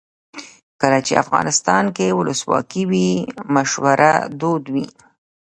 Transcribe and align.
کله 0.81 0.99
چې 1.07 1.13
افغانستان 1.23 1.85
کې 1.95 2.07
ولسواکي 2.17 2.83
وي 2.89 3.09
مشوره 3.53 4.11
دود 4.39 4.63
وي. 4.73 4.85